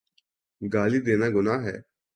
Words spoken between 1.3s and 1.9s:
گناہ ہے۔